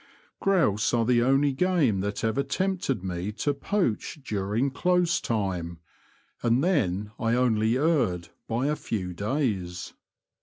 [0.39, 5.77] Grouse are the only game that ever tempted me to poach during close time,
[6.41, 9.93] and then I only erred by a few days.